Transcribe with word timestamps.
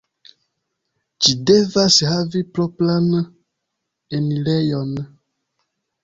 Ĝi 1.25 1.33
devas 1.49 1.97
havi 2.11 2.41
propran 2.55 3.05
enirejon. 4.21 4.97